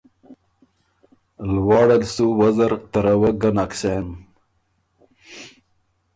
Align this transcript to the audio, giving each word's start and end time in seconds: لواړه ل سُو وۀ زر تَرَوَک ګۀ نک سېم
لواړه 1.53 1.95
ل 2.01 2.03
سُو 2.13 2.25
وۀ 2.37 2.49
زر 2.57 2.71
تَرَوَک 2.91 3.35
ګۀ 3.41 3.49
نک 3.55 3.71
سېم 3.79 4.07